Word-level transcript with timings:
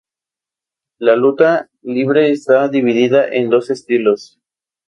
La 0.97 1.15
luta 1.15 1.69
livre 1.83 2.31
está 2.31 2.67
dividida 2.69 3.27
en 3.27 3.51
dos 3.51 3.69
estilos. 3.69 4.39